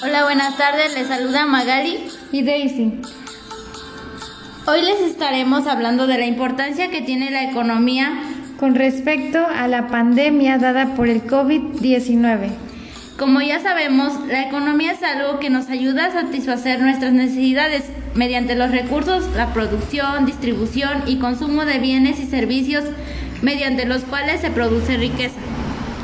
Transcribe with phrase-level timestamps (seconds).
[0.00, 0.94] Hola, buenas tardes.
[0.94, 1.98] Les saluda Magali
[2.30, 3.00] y Daisy.
[4.68, 8.12] Hoy les estaremos hablando de la importancia que tiene la economía
[8.60, 12.50] con respecto a la pandemia dada por el COVID-19.
[13.18, 17.82] Como ya sabemos, la economía es algo que nos ayuda a satisfacer nuestras necesidades
[18.14, 22.84] mediante los recursos, la producción, distribución y consumo de bienes y servicios
[23.42, 25.40] mediante los cuales se produce riqueza.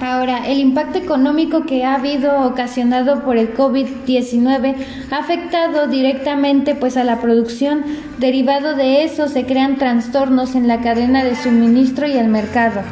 [0.00, 4.76] Ahora, el impacto económico que ha habido ocasionado por el COVID-19
[5.10, 7.84] ha afectado directamente pues a la producción.
[8.18, 12.82] Derivado de eso se crean trastornos en la cadena de suministro y el mercado.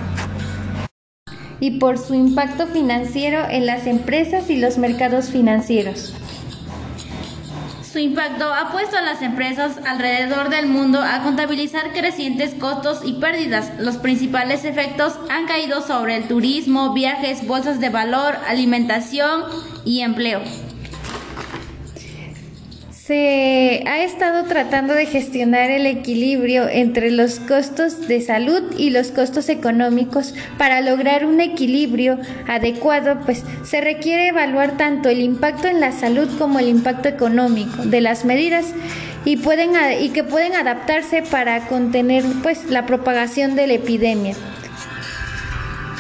[1.61, 6.13] Y por su impacto financiero en las empresas y los mercados financieros.
[7.97, 13.15] Su impacto ha puesto a las empresas alrededor del mundo a contabilizar crecientes costos y
[13.15, 13.73] pérdidas.
[13.81, 19.45] Los principales efectos han caído sobre el turismo, viajes, bolsas de valor, alimentación
[19.87, 20.43] y empleo
[23.07, 29.13] se ha estado tratando de gestionar el equilibrio entre los costos de salud y los
[29.13, 30.35] costos económicos.
[30.59, 36.29] Para lograr un equilibrio adecuado, pues se requiere evaluar tanto el impacto en la salud
[36.37, 38.67] como el impacto económico de las medidas
[39.25, 44.35] y pueden y que pueden adaptarse para contener pues la propagación de la epidemia.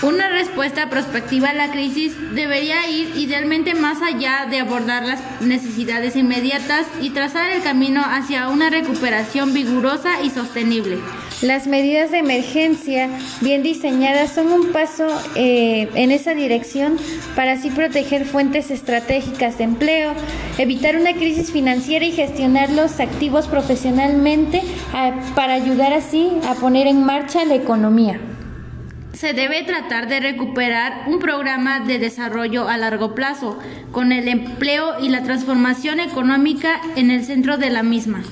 [0.02, 6.16] Una respuesta prospectiva a la crisis debería ir idealmente más allá de abordar las necesidades
[6.16, 10.98] inmediatas y trazar el camino hacia una recuperación vigorosa y sostenible.
[11.40, 13.08] Las medidas de emergencia
[13.40, 16.98] bien diseñadas son un paso eh, en esa dirección
[17.34, 20.12] para así proteger fuentes estratégicas de empleo,
[20.58, 26.86] evitar una crisis financiera y gestionar los activos profesionalmente eh, para ayudar así a poner
[26.86, 28.20] en marcha la economía
[29.16, 33.58] se debe tratar de recuperar un programa de desarrollo a largo plazo,
[33.90, 38.22] con el empleo y la transformación económica en el centro de la misma.